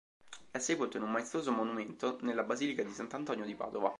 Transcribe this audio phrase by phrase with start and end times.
[0.49, 3.89] È sepolto in un maestoso monumento nella basilica di Sant'Antonio di Padova.